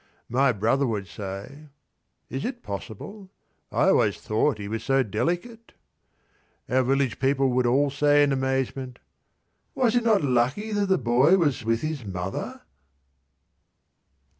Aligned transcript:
My 0.29 0.51
brother 0.51 0.87
would 0.87 1.05
say, 1.07 1.69
"Is 2.27 2.43
it 2.43 2.63
possible? 2.63 3.29
I 3.71 3.89
always 3.89 4.19
thought 4.19 4.57
he 4.57 4.67
was 4.67 4.83
so 4.83 5.03
delicate!" 5.03 5.73
Our 6.67 6.81
village 6.81 7.19
people 7.19 7.49
would 7.49 7.67
all 7.67 7.91
say 7.91 8.23
in 8.23 8.31
amazement, 8.31 8.97
"Was 9.75 9.95
it 9.95 10.03
not 10.03 10.23
lucky 10.23 10.71
that 10.71 10.87
the 10.87 10.97
boy 10.97 11.37
was 11.37 11.63
with 11.63 11.81
his 11.83 12.03
mother?" 12.03 12.61